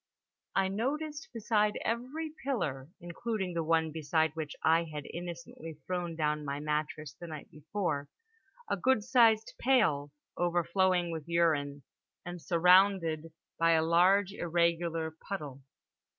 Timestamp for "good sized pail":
8.77-10.11